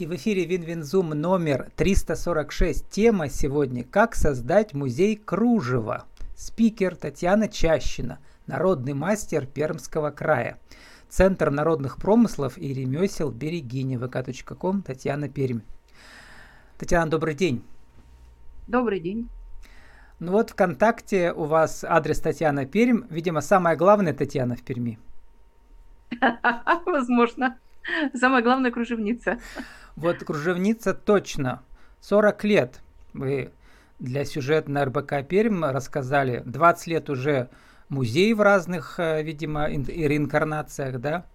[0.00, 2.88] И в эфире WinWinZoom номер 346.
[2.88, 6.06] Тема сегодня «Как создать музей кружева».
[6.34, 10.58] Спикер Татьяна Чащина, народный мастер Пермского края.
[11.10, 13.98] Центр народных промыслов и ремесел Берегиня.
[13.98, 15.60] vk.com Татьяна Пермь.
[16.78, 17.62] Татьяна, добрый день.
[18.68, 19.28] Добрый день.
[20.18, 23.02] Ну вот ВКонтакте у вас адрес Татьяна Пермь.
[23.10, 24.98] Видимо, самая главная Татьяна в Перми.
[26.86, 27.58] Возможно.
[28.14, 29.38] Самая главная кружевница.
[29.96, 31.62] Вот кружевница точно.
[32.00, 32.80] 40 лет
[33.12, 33.52] вы
[33.98, 36.42] для сюжета на РБК Пермь рассказали.
[36.46, 37.48] 20 лет уже
[37.88, 41.26] музей в разных, э, видимо, и реинкарнациях, да,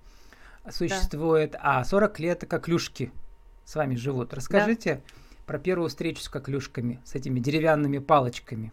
[0.69, 1.51] существует.
[1.51, 1.79] Да.
[1.79, 3.11] А 40 лет коклюшки
[3.65, 4.33] с вами живут.
[4.33, 5.01] Расскажите да.
[5.45, 8.71] про первую встречу с коклюшками, с этими деревянными палочками.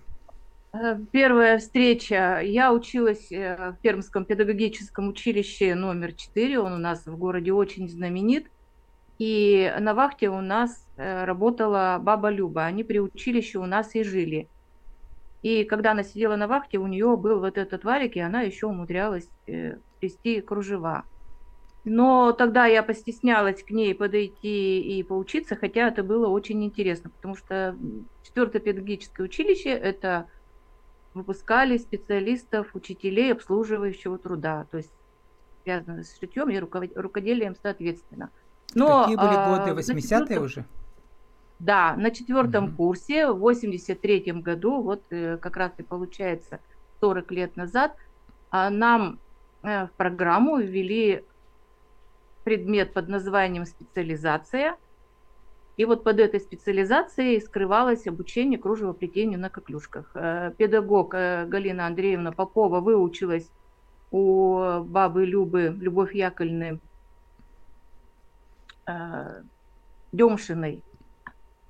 [0.75, 2.41] Э, первая встреча.
[2.43, 6.59] Я училась э, в Пермском педагогическом училище номер 4.
[6.61, 8.47] Он у нас в городе очень знаменит.
[9.19, 12.65] И на вахте у нас э, работала баба Люба.
[12.65, 14.49] Они при училище у нас и жили.
[15.43, 18.67] И когда она сидела на вахте, у нее был вот этот варик, и она еще
[18.69, 19.29] умудрялась
[20.01, 21.05] плести кружева.
[21.85, 27.35] Но тогда я постеснялась к ней подойти и поучиться, хотя это было очень интересно, потому
[27.35, 27.77] что
[28.23, 30.29] четвертое педагогическое училище– это
[31.15, 34.93] выпускали специалистов, учителей обслуживающего труда, то есть
[35.63, 38.31] связано с шитьем и рукоделием соответственно.
[38.75, 39.81] Но, Какие были годы?
[39.81, 40.65] 80-е а, уже?
[41.59, 42.77] Да, на четвертом угу.
[42.77, 46.61] курсе в 83 году, вот э, как раз и получается
[47.01, 47.95] 40 лет назад,
[48.51, 49.19] а, нам
[49.63, 51.25] э, в программу ввели
[52.45, 54.77] предмет под названием специализация–
[55.77, 60.11] и вот под этой специализацией скрывалось обучение кружевоплетению на коклюшках.
[60.15, 63.51] Э, педагог э, Галина Андреевна Попова выучилась
[64.11, 66.79] у бабы Любы, Любовь Яковлевны
[68.87, 69.43] э,
[70.13, 70.83] Демшиной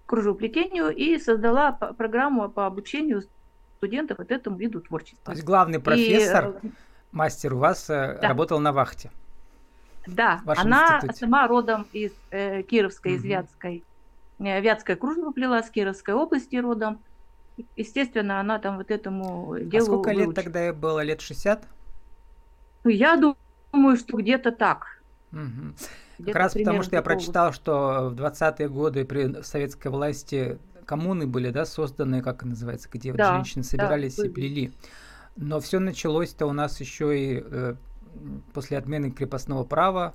[0.06, 3.22] кружевоплетению и создала программу по обучению
[3.76, 5.26] студентов вот этому виду творчества.
[5.26, 6.70] То есть главный профессор, и,
[7.12, 8.18] мастер у вас да.
[8.20, 9.10] работал на вахте?
[10.06, 11.18] Да, она институте.
[11.20, 13.18] сама родом из э, Кировской, угу.
[13.18, 13.84] из Вятской
[14.38, 17.00] Вятская кружево плела с Кировской области родом.
[17.76, 19.82] Естественно, она там вот этому делу...
[19.82, 20.26] А сколько выучила.
[20.26, 21.02] лет тогда ей было?
[21.02, 21.64] Лет 60?
[22.84, 23.16] Ну, я
[23.72, 25.02] думаю, что где-то так.
[25.32, 25.74] Угу.
[26.18, 31.26] Где как раз потому, что я прочитал, что в 20-е годы при советской власти коммуны
[31.26, 34.72] были, да, созданы, как называется, где да, вот женщины собирались да, и плели.
[35.36, 37.74] Но все началось-то у нас еще и э,
[38.52, 40.14] после отмены крепостного права,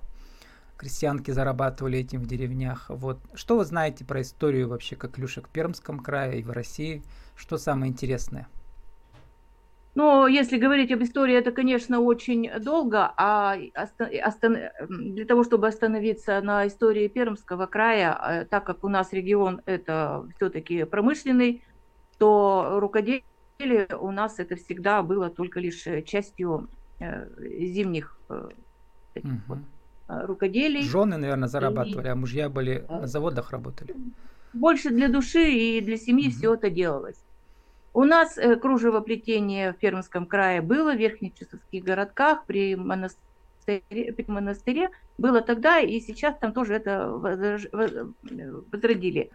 [0.77, 2.85] крестьянки зарабатывали этим в деревнях.
[2.89, 3.19] Вот.
[3.33, 7.03] Что вы знаете про историю вообще коклюшек в Пермском крае и в России?
[7.35, 8.47] Что самое интересное?
[9.95, 16.67] Ну, если говорить об истории, это, конечно, очень долго, а для того, чтобы остановиться на
[16.67, 21.63] истории Пермского края, э, так как у нас регион это все-таки промышленный,
[22.19, 23.23] то рукоделие
[23.99, 27.27] у нас это всегда было только лишь частью э,
[27.73, 28.49] зимних угу.
[29.47, 29.59] вот,
[30.07, 30.81] рукоделий.
[30.81, 32.09] Жены, наверное, зарабатывали, и...
[32.09, 33.95] а мужья были э, на заводах работали.
[34.53, 36.35] Больше для души и для семьи угу.
[36.35, 37.21] все это делалось.
[37.93, 44.89] У нас э, кружевоплетение в Пермском крае было в Верхнечесовских городках при монастыре, при монастыре.
[45.17, 47.09] Было тогда, и сейчас там тоже это
[48.71, 49.31] возродили.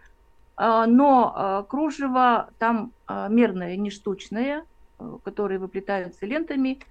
[0.55, 4.63] А, но кружево там мерное, не штучное,
[5.23, 6.79] которые выплетаются лентами–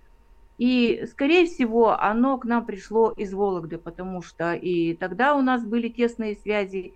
[0.58, 5.64] и, скорее всего, оно к нам пришло из Вологды, потому что и тогда у нас
[5.64, 6.94] были тесные связи,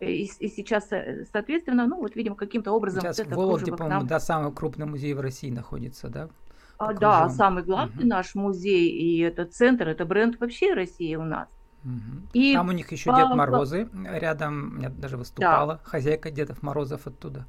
[0.00, 3.02] и, и сейчас, э, соответственно, ну вот, видимо, каким-то образом...
[3.02, 4.06] Сейчас вот в Вологде, по-моему, нам...
[4.06, 6.28] да, самый крупный музей в России находится, да?
[6.76, 8.08] А, да, самый главный угу.
[8.08, 11.48] наш музей, и это центр, это бренд вообще России у нас.
[11.84, 12.28] Угу.
[12.32, 13.16] И Там у них еще по...
[13.16, 15.80] Дед Морозы рядом, я даже выступала, да.
[15.84, 17.46] хозяйка Дедов Морозов оттуда.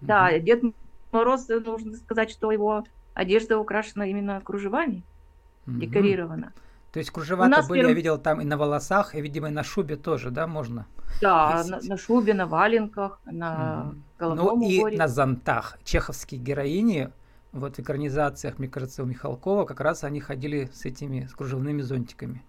[0.00, 0.44] Да, угу.
[0.44, 0.62] Дед
[1.12, 5.02] Мороз, нужно сказать, что его одежда украшена именно кружевами,
[5.66, 5.78] угу.
[5.78, 6.52] декорирована.
[6.92, 7.88] То есть кружева-то были, перв...
[7.88, 10.86] я видел, там и на волосах, и, видимо, и на шубе тоже, да, можно?
[11.20, 13.96] Да, на, на шубе, на валенках, на угу.
[14.18, 14.94] головном Ну уборе.
[14.94, 15.78] и на зонтах.
[15.82, 17.10] Чеховские героини,
[17.50, 21.82] вот в экранизациях, мне кажется, у Михалкова, как раз они ходили с этими, с кружевными
[21.82, 22.44] зонтиками.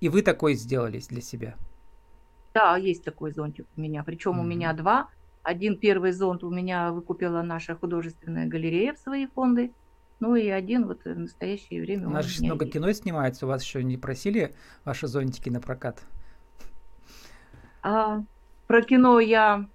[0.00, 1.54] И вы такой сделали для себя?
[2.54, 4.42] Да, есть такой зонтик у меня, причем угу.
[4.42, 5.08] у меня два.
[5.42, 9.72] Один первый зонт у меня выкупила наша художественная галерея в свои фонды.
[10.20, 12.08] Ну и один вот в настоящее время.
[12.08, 12.74] У нас же много есть.
[12.74, 14.54] кино снимается, у вас еще не просили
[14.84, 16.02] ваши зонтики на прокат?
[17.82, 18.22] А,
[18.66, 19.66] про кино я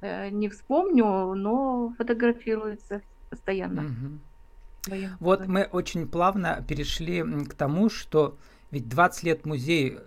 [0.00, 3.82] э, не вспомню, но фотографируется постоянно.
[3.82, 4.96] Угу.
[5.20, 8.38] Вот мы очень плавно перешли к тому, что
[8.70, 9.98] ведь 20 лет музей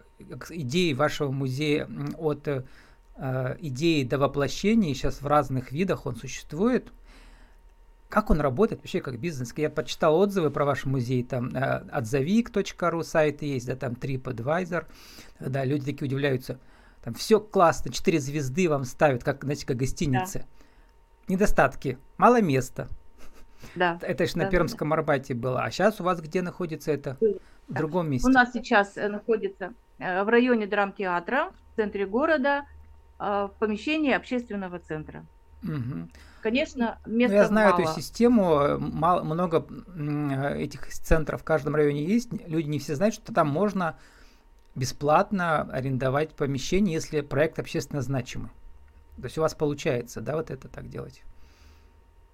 [0.50, 2.48] идеи вашего музея от
[3.18, 6.92] э, идеи до воплощения, сейчас в разных видах он существует.
[8.10, 9.54] Как он работает вообще как бизнес?
[9.58, 14.86] Я почитал отзывы про ваш музей, там э, отзовик.ру сайт есть, да, там TripAdvisor,
[15.40, 16.60] да, люди такие удивляются,
[17.04, 20.40] там все классно, 4 звезды вам ставят, как, знаете, как гостиницы.
[20.40, 20.46] Да.
[21.28, 22.88] Недостатки, мало места.
[23.76, 24.00] Да.
[24.02, 24.96] Это же на да, Пермском да.
[24.96, 25.64] Арбате было.
[25.64, 27.18] А сейчас у вас где находится это?
[27.68, 28.28] В другом месте.
[28.28, 32.66] У нас сейчас э, находится э, в районе драмтеатра, в центре города,
[33.20, 35.26] в помещении общественного центра.
[35.64, 36.10] Угу.
[36.42, 37.82] Конечно, места ну, Я знаю мало.
[37.82, 39.66] эту систему, мало, много
[40.56, 42.30] этих центров в каждом районе есть.
[42.48, 43.98] Люди не все знают, что там можно
[44.76, 48.50] бесплатно арендовать помещение, если проект общественно значимый.
[49.18, 51.24] То есть у вас получается, да, вот это так делать?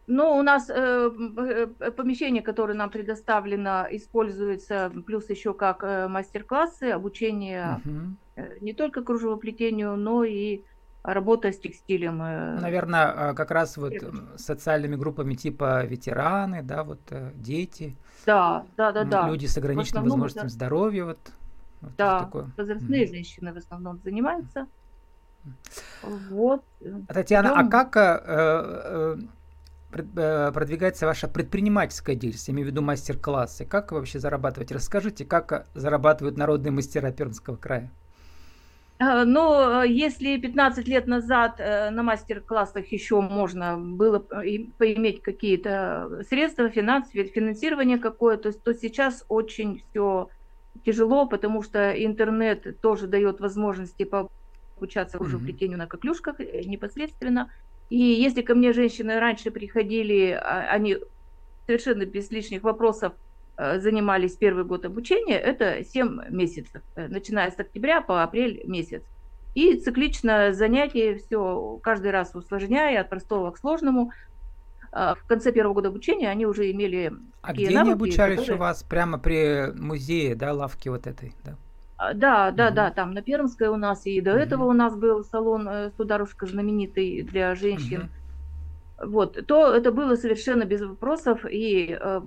[0.07, 6.86] Ну, у нас э, э, помещение, которое нам предоставлено, используется плюс еще как э, мастер-классы,
[6.86, 8.00] обучение угу.
[8.36, 10.63] э, не только кружевоплетению, но и
[11.03, 12.21] работа с текстилем.
[12.21, 13.94] Э, Наверное, а, как раз вот
[14.38, 17.98] социальными группами типа ветераны, да, вот э, дети.
[18.25, 19.27] Да, да, да, да.
[19.27, 20.53] Люди с ограниченными возможностями это...
[20.53, 21.19] здоровья, вот.
[21.81, 22.51] вот да, такое.
[22.57, 23.09] возрастные mm.
[23.09, 24.68] женщины в основном занимаются.
[26.03, 26.63] Вот.
[27.07, 27.68] А, Татьяна, Идем...
[27.68, 29.18] а как э,
[30.15, 33.65] э, продвигается ваша предпринимательская деятельность, я имею в виду мастер-классы?
[33.65, 34.71] Как вообще зарабатывать?
[34.71, 37.92] Расскажите, как зарабатывают народные мастера Пермского края?
[39.01, 46.24] Э, но э, если 15 лет назад э, на мастер-классах еще можно было поиметь какие-то
[46.30, 50.30] средства, финанс, финансирование какое-то, то сейчас очень все
[50.86, 54.07] тяжело, потому что интернет тоже дает возможности
[54.77, 55.44] обучаться уже mm-hmm.
[55.44, 57.51] плетению на коклюшках непосредственно.
[57.89, 60.97] И если ко мне женщины раньше приходили, а, они
[61.65, 63.13] совершенно без лишних вопросов
[63.79, 69.03] занимались первый год обучения, это 7 месяцев, э, начиная с октября по апрель месяц.
[69.53, 74.11] И циклично занятие все каждый раз усложняя от простого к сложному.
[74.93, 78.57] А в конце первого года обучения они уже имели А где навыки, они обучались которые...
[78.57, 78.83] у вас?
[78.83, 81.55] Прямо при музее, да, лавки вот этой, да?
[81.97, 82.75] А, да, да, угу.
[82.75, 84.39] да, там на Пермской у нас, и до угу.
[84.39, 88.01] этого у нас был салон э, Сударушка знаменитый для женщин.
[88.01, 88.09] Угу.
[89.03, 92.21] Вот, то это было совершенно без вопросов, и э,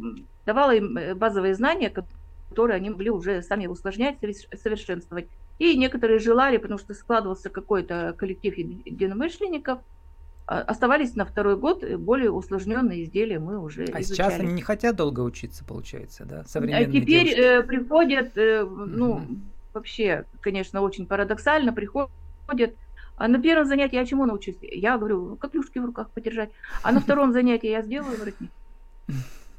[0.45, 4.19] давала им э, базовые знания, которые они могли уже сами усложнять,
[4.61, 5.29] совершенствовать.
[5.59, 9.79] И некоторые желали, потому что складывался какой-то коллектив единомышленников,
[10.47, 14.31] а, оставались на второй год, более усложненные изделия мы уже А изучали.
[14.31, 16.45] сейчас они не хотят долго учиться, получается, да?
[16.45, 17.41] Современные а теперь девушки.
[17.41, 19.27] Э, приходят, э, ну, угу.
[19.73, 22.75] вообще, конечно, очень парадоксально, приходят
[23.17, 24.57] а на первом занятии я чему научусь?
[24.61, 26.51] Я говорю, как клюшки в руках подержать.
[26.83, 28.51] А на втором занятии я сделаю воротник.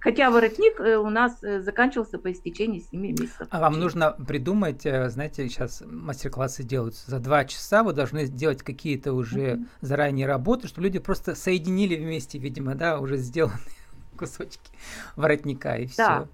[0.06, 3.48] Хотя воротник э, у нас э, заканчивался по истечении 7 месяцев.
[3.50, 8.62] А вам нужно придумать, э, знаете, сейчас мастер-классы делаются за 2 часа, вы должны сделать
[8.62, 9.66] какие-то уже mm-hmm.
[9.82, 13.58] заранее работы, чтобы люди просто соединили вместе, видимо, да, уже сделанные
[14.18, 14.70] кусочки
[15.16, 15.98] воротника и все.
[15.98, 16.28] Да.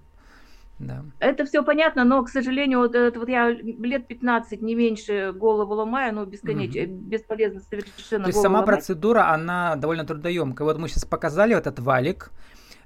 [0.82, 1.04] Да.
[1.20, 5.74] Это все понятно, но, к сожалению, вот, это, вот я лет 15, не меньше, голову
[5.74, 6.86] ломаю, но бесконечно, mm-hmm.
[6.86, 8.24] бесполезно совершенно.
[8.24, 8.76] То есть сама ломать.
[8.76, 10.66] процедура, она довольно трудоемкая.
[10.66, 12.30] Вот мы сейчас показали этот валик,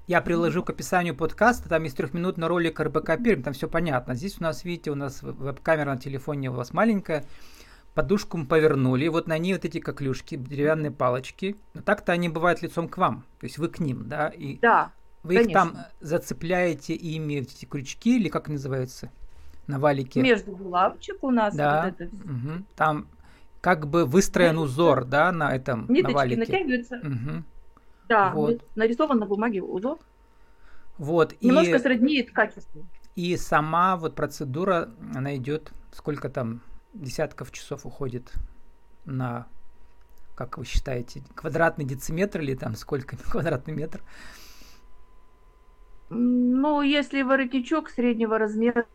[0.07, 4.15] я приложу к описанию подкаста, там есть трехминутный ролик РБК Пермь, там все понятно.
[4.15, 7.25] Здесь у нас, видите, у нас веб-камера на телефоне у вас маленькая,
[7.93, 11.57] подушку мы повернули, вот на ней вот эти коклюшки, деревянные палочки.
[11.73, 14.29] Но так-то они бывают лицом к вам, то есть вы к ним, да?
[14.29, 14.93] И да,
[15.27, 15.49] Вы конечно.
[15.49, 19.11] их там зацепляете ими эти крючки, или как называется,
[19.67, 20.21] на валике?
[20.21, 21.83] Между булавочек у нас да.
[21.85, 22.15] вот это.
[22.15, 22.63] Угу.
[22.75, 23.07] Там
[23.61, 26.39] как бы выстроен узор, да, на этом Ниточки на валике.
[26.39, 26.95] натягиваются.
[26.95, 27.43] Угу.
[28.07, 28.63] Да, вот.
[28.75, 29.99] нарисован на бумаге узор.
[30.97, 31.35] Вот.
[31.41, 32.85] Немножко и, сроднит качеству.
[33.15, 36.61] И сама вот процедура, она идет, сколько там
[36.93, 38.31] десятков часов уходит
[39.03, 39.47] на,
[40.35, 44.01] как вы считаете, квадратный дециметр или там сколько квадратный метр?
[46.09, 48.85] Ну, если воротничок среднего размера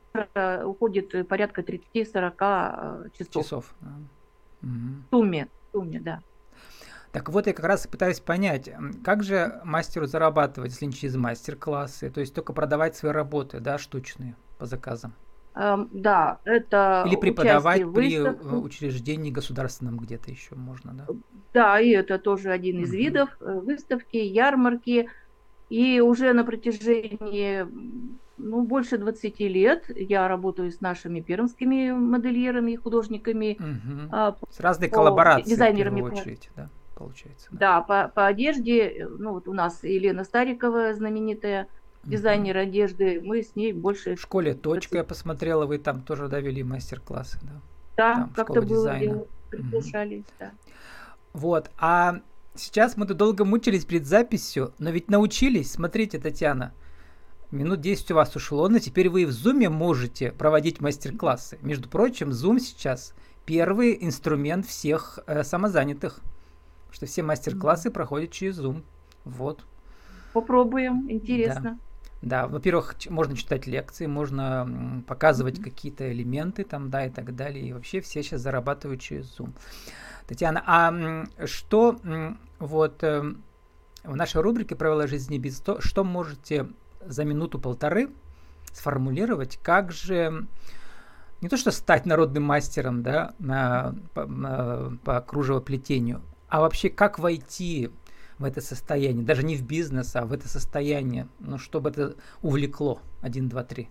[0.64, 3.44] уходит порядка 30-40 э, часов.
[3.44, 3.74] Часов.
[3.80, 3.92] Да.
[4.62, 6.20] В сумме, в сумме, да.
[7.12, 8.70] Так вот, я как раз пытаюсь понять,
[9.04, 13.76] как же мастеру зарабатывать, если не через мастер-классы, то есть только продавать свои работы, да,
[13.76, 15.12] штучные по заказам?
[15.54, 21.06] Эм, да, это Или преподавать при э, учреждении государственном где-то еще можно, да?
[21.52, 22.96] Да, и это тоже один из угу.
[22.96, 25.10] видов э, выставки, ярмарки.
[25.72, 27.66] И уже на протяжении
[28.36, 33.56] ну, больше 20 лет я работаю с нашими пермскими модельерами и художниками.
[33.58, 34.36] Угу.
[34.50, 37.48] с разной коллаборацией, дизайнерами, в очередь, да получается.
[37.52, 41.68] Да, да по, по одежде, ну вот у нас Елена Старикова, знаменитая
[42.04, 44.16] дизайнер одежды, мы с ней больше...
[44.16, 47.60] В школе «Точка» я посмотрела, вы там тоже довели мастер-классы, да?
[47.96, 50.32] Да, как-то было приглашались, угу.
[50.38, 50.50] да.
[51.32, 52.20] Вот, а
[52.54, 56.72] сейчас мы тут долго мучились перед записью, но ведь научились, смотрите, Татьяна,
[57.50, 61.58] минут 10 у вас ушло, но теперь вы в Zoom можете проводить мастер-классы.
[61.62, 66.20] Между прочим, Zoom сейчас первый инструмент всех э, самозанятых,
[66.90, 67.92] что все мастер-классы mm-hmm.
[67.92, 68.82] проходят через Zoom.
[69.24, 69.64] Вот.
[70.32, 71.78] Попробуем, интересно.
[72.22, 75.64] Да, да во-первых, можно читать лекции, можно показывать mm-hmm.
[75.64, 77.66] какие-то элементы там, да, и так далее.
[77.66, 79.52] И вообще все сейчас зарабатывают через Zoom.
[80.32, 82.00] Татьяна, а что
[82.58, 83.34] вот э,
[84.02, 86.68] в нашей рубрике «Правила жизни без то», что можете
[87.04, 88.08] за минуту-полторы
[88.72, 90.46] сформулировать, как же
[91.42, 97.18] не то что стать народным мастером да, на, по, на, по кружевоплетению, а вообще как
[97.18, 97.90] войти
[98.38, 103.00] в это состояние, даже не в бизнес, а в это состояние, ну, чтобы это увлекло.
[103.20, 103.90] Один, два, три.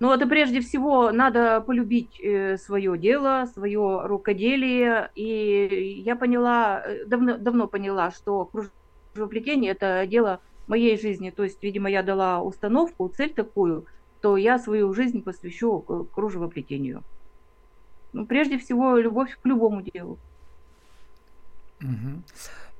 [0.00, 5.10] Ну, это прежде всего надо полюбить э, свое дело, свое рукоделие.
[5.16, 11.30] И я поняла, э, давно, давно поняла, что кружевоплетение– это дело моей жизни.
[11.30, 13.86] То есть, видимо, я дала установку, цель такую,
[14.20, 15.80] то я свою жизнь посвящу
[16.14, 17.02] кружевоплетению.
[18.12, 20.16] Ну, прежде всего, любовь к любому делу.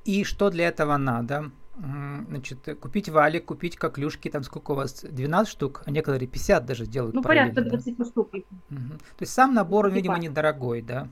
[0.05, 1.51] И что для этого надо?
[1.79, 6.87] Значит, купить валик, купить коклюшки, там сколько у вас, 12 штук, а некоторые 50 даже
[6.87, 7.15] делают.
[7.15, 8.05] Ну, порядка 20 да?
[8.05, 8.31] штук.
[8.35, 8.43] Угу.
[8.71, 11.09] То есть сам набор, 20 видимо, недорогой, да?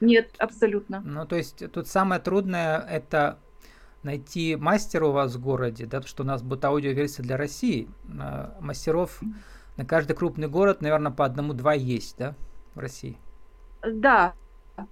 [0.00, 1.00] Нет, абсолютно.
[1.04, 3.38] Ну, то есть тут самое трудное это
[4.02, 7.88] найти мастера у вас в городе, да, потому что у нас будет аудиоверсия для России.
[8.18, 9.20] А, мастеров
[9.76, 12.34] на каждый крупный город, наверное, по одному-два есть, да,
[12.74, 13.18] в России?
[13.82, 14.34] Да,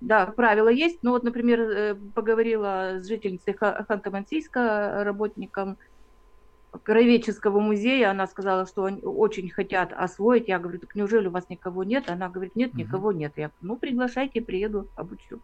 [0.00, 0.98] да, правила есть.
[1.02, 5.76] Ну вот, например, э, поговорила с жительницей Ханты-Мансийска, работником
[6.82, 10.48] Краеведческого музея, она сказала, что они очень хотят освоить.
[10.48, 12.10] Я говорю, так неужели у вас никого нет?
[12.10, 13.32] Она говорит, нет, никого нет.
[13.36, 15.40] Я говорю, ну приглашайте, приеду, обучу.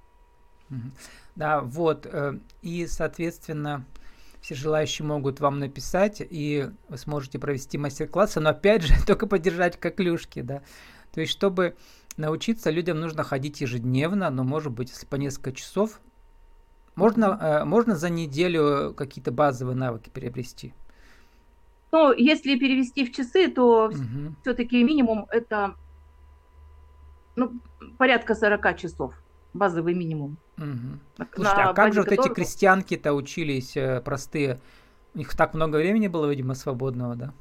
[1.37, 2.07] Да, вот.
[2.07, 3.85] Э, и, соответственно,
[4.41, 9.79] все желающие могут вам написать, и вы сможете провести мастер-классы, но опять же, только поддержать
[9.79, 10.63] коклюшки, да.
[11.13, 11.77] То есть, чтобы
[12.17, 16.01] научиться, людям нужно ходить ежедневно, но, может быть, если по несколько часов,
[16.95, 20.75] можно, э, можно за неделю какие-то базовые навыки приобрести.
[21.93, 24.35] Ну, если перевести в часы, то угу.
[24.43, 25.75] все-таки минимум это
[27.37, 27.53] ну,
[27.99, 29.15] порядка 40 часов,
[29.55, 30.37] базовый минимум.
[30.59, 31.27] Угу.
[31.35, 34.61] Слушайте, а как же вот эти крестьянки-то учились э, простые?
[35.15, 37.33] У них так много времени было, видимо, свободного, да?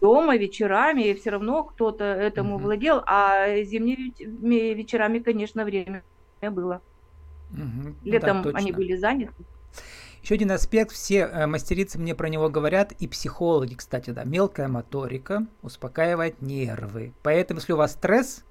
[0.00, 2.64] Дома, вечерами, и все равно кто-то этому угу.
[2.64, 6.04] владел, а зимними вечерами, конечно, время
[6.40, 6.80] было.
[7.50, 7.94] Угу.
[8.04, 9.34] Летом да, они были заняты.
[10.22, 14.68] Еще один аспект, все э, мастерицы мне про него говорят, и психологи, кстати, да, мелкая
[14.68, 17.12] моторика успокаивает нервы.
[17.22, 18.44] Поэтому, если у вас стресс,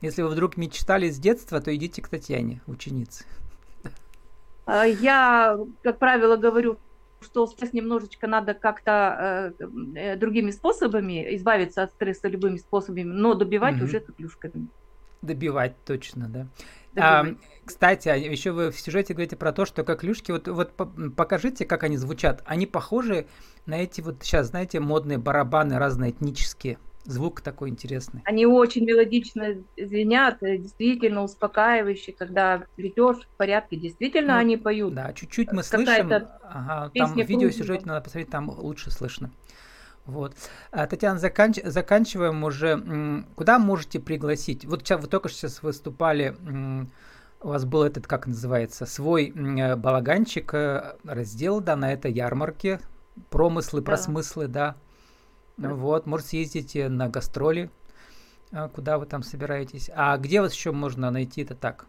[0.00, 3.24] если вы вдруг мечтали с детства, то идите к Татьяне, ученице.
[4.64, 6.78] А, я, как правило, говорю,
[7.20, 13.34] что сейчас немножечко надо как-то э, э, другими способами избавиться от стресса любыми способами, но
[13.34, 13.84] добивать угу.
[13.84, 14.68] уже коклюшками.
[15.22, 16.46] Добивать точно, да.
[16.98, 17.26] А,
[17.64, 20.72] кстати, еще вы в сюжете говорите про то, что коклюшки, вот, вот
[21.14, 22.42] покажите, как они звучат.
[22.46, 23.26] Они похожи
[23.66, 26.78] на эти вот сейчас, знаете, модные барабаны разные этнические.
[27.06, 28.22] Звук такой интересный.
[28.24, 34.94] Они очень мелодично звенят, э, действительно успокаивающие, когда плетешь в порядке, действительно ну, они поют.
[34.94, 36.12] Да, чуть-чуть мы слышим.
[36.42, 39.30] Ага, там видеосюжете надо посмотреть, там лучше слышно.
[40.04, 40.34] Вот.
[40.70, 41.58] А, Татьяна, заканч...
[41.64, 43.24] заканчиваем уже.
[43.34, 44.64] Куда можете пригласить?
[44.64, 46.36] Вот сейчас вы только сейчас выступали,
[47.40, 52.80] у вас был этот, как называется, свой э, балаганчик, э, раздел, да, на этой ярмарке.
[53.30, 53.86] Промыслы, да.
[53.86, 54.76] просмыслы, да.
[55.56, 57.70] Вот, может, съездите на гастроли,
[58.52, 59.90] а, куда вы там собираетесь.
[59.94, 61.86] А где вас еще можно найти это так?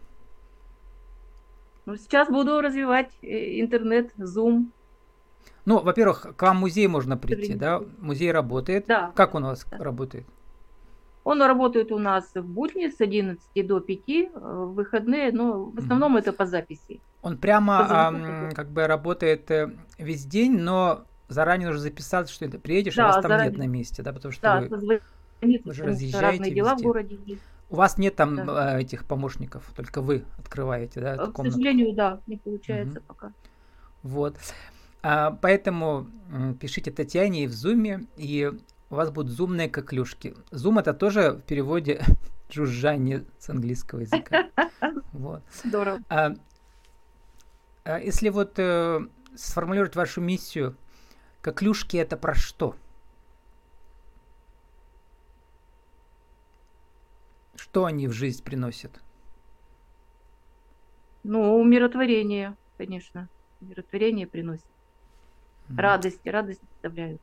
[1.86, 4.66] Ну, сейчас буду развивать э, интернет, Zoom.
[5.64, 7.82] Ну, во-первых, к вам в музей можно прийти, да?
[7.98, 8.86] Музей работает.
[8.86, 9.12] Да.
[9.14, 9.78] Как он у вас да.
[9.78, 10.26] работает?
[11.24, 15.78] Он работает у нас в будни с 11 до 5, э, в выходные, но в
[15.78, 16.20] основном mm.
[16.20, 17.00] это по записи.
[17.20, 22.58] Он прямо а, как бы работает э, весь день, но заранее нужно записаться, что ты
[22.58, 23.50] приедешь, да, а вас там заранее.
[23.50, 25.00] нет на месте, да, потому что да, вы,
[25.40, 26.82] вы уже разъезжаете дела везде.
[26.82, 27.42] в городе есть.
[27.70, 28.78] У вас нет там да.
[28.78, 31.16] Э, этих помощников, только вы открываете, да?
[31.16, 31.56] К комнату.
[31.56, 33.06] сожалению, да, не получается угу.
[33.08, 33.32] пока.
[34.02, 34.36] Вот.
[35.02, 36.08] А, поэтому
[36.60, 38.50] пишите Татьяне и в Зуме, и
[38.90, 40.34] у вас будут зумные коклюшки.
[40.50, 42.00] Зум это тоже в переводе
[42.50, 44.48] жужжание с английского языка.
[45.12, 45.42] Вот.
[45.64, 45.98] Здорово.
[46.10, 46.32] А,
[47.84, 49.00] а если вот э,
[49.34, 50.76] сформулировать вашу миссию–
[51.48, 52.76] Коклюшки это про что?
[57.56, 59.00] Что они в жизнь приносят?
[61.24, 63.30] Ну, умиротворение, конечно.
[63.62, 64.66] Умиротворение приносит.
[65.70, 65.76] Mm.
[65.80, 67.22] Радость, радость доставляют.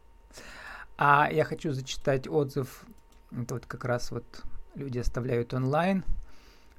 [0.98, 2.84] А я хочу зачитать отзыв,
[3.30, 4.42] это вот как раз вот
[4.74, 6.04] люди оставляют онлайн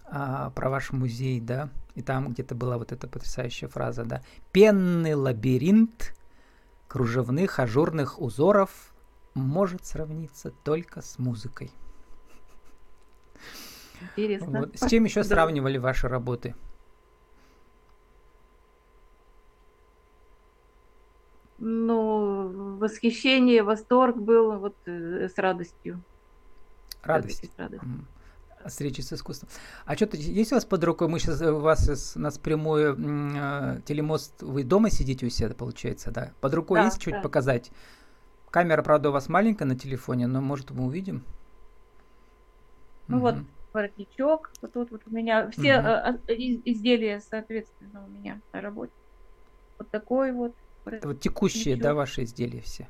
[0.04, 5.14] а, про ваш музей, да, и там где-то была вот эта потрясающая фраза, да, пенный
[5.14, 6.15] лабиринт
[6.96, 8.70] кружевных ажурных узоров
[9.34, 11.70] может сравниться только с музыкой.
[14.00, 14.60] Интересно.
[14.60, 14.78] Вот.
[14.78, 15.28] С чем еще да.
[15.28, 16.54] сравнивали ваши работы?
[21.58, 26.02] Ну, восхищение, восторг был вот э, с радостью.
[27.02, 27.50] Радость.
[27.58, 27.82] Радость.
[28.64, 29.48] Встречи с искусством.
[29.84, 31.08] А что-то есть у вас под рукой?
[31.08, 34.42] Мы сейчас у вас у нас прямой э, телемост.
[34.42, 36.32] Вы дома сидите у себя, получается, да?
[36.40, 37.20] Под рукой да, есть чуть да.
[37.20, 37.70] показать?
[38.50, 41.22] Камера, правда, у вас маленькая на телефоне, но может мы увидим.
[43.08, 43.26] Ну угу.
[43.26, 43.34] вот
[43.72, 46.18] воротничок, вот тут вот у меня все угу.
[46.28, 48.92] изделия, соответственно, у меня на работе.
[49.78, 50.54] Вот такой вот.
[50.86, 52.88] Это вот текущие, да, ваши изделия все?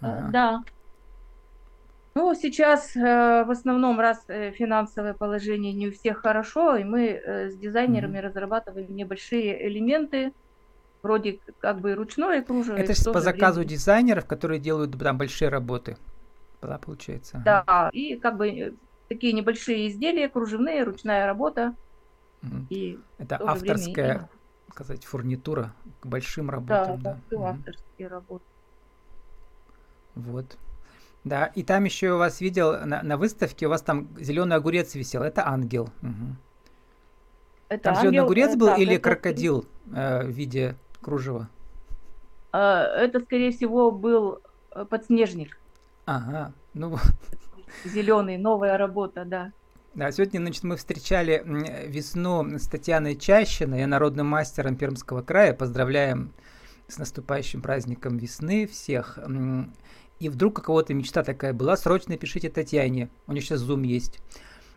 [0.00, 0.30] А, ага.
[0.30, 0.64] Да.
[2.16, 3.00] Ну, сейчас э,
[3.44, 8.18] в основном, раз э, финансовое положение не у всех хорошо, и мы э, с дизайнерами
[8.18, 8.22] mm-hmm.
[8.22, 10.32] разрабатываем небольшие элементы,
[11.02, 12.76] вроде как бы ручное кружево.
[12.76, 13.70] Это по заказу время...
[13.70, 15.96] дизайнеров, которые делают там большие работы,
[16.62, 17.42] да, получается?
[17.44, 18.76] Да, и как бы
[19.08, 21.74] такие небольшие изделия, кружевные, ручная работа.
[22.42, 22.66] Mm-hmm.
[22.70, 24.28] И Это авторская, время...
[24.70, 27.02] сказать, фурнитура к большим работам.
[27.02, 27.36] Да, да.
[27.36, 27.50] Mm-hmm.
[27.50, 28.44] авторские работы.
[30.14, 30.56] Вот.
[31.24, 34.94] Да, и там еще у вас видел на, на выставке, у вас там зеленый огурец
[34.94, 35.22] висел.
[35.22, 35.88] Это ангел.
[36.02, 36.36] Угу.
[37.70, 39.02] Это там ангел, зеленый огурец был да, или это...
[39.02, 41.48] крокодил э, в виде кружева?
[42.52, 44.40] А, это, скорее всего, был
[44.70, 45.58] э, подснежник.
[46.04, 46.98] Ага, ну
[47.84, 49.52] Зеленый, новая работа, да.
[49.94, 51.42] Да, сегодня, значит, мы встречали
[51.86, 55.54] весну с Татьяной Чащиной, я народным мастером Пермского края.
[55.54, 56.32] Поздравляем
[56.88, 59.18] с наступающим праздником весны всех
[60.20, 64.20] и вдруг у кого-то мечта такая была, срочно пишите Татьяне, у нее сейчас зум есть.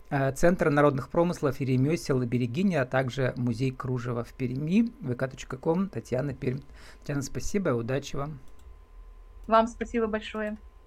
[0.10, 6.34] Э, Центр народных промыслов и ремесел Берегиня, а также музей кружева в Перми, vk.com, Татьяна
[6.34, 6.62] Пермь.
[7.00, 8.40] Татьяна, спасибо, удачи вам.
[9.48, 10.58] Вам спасибо большое.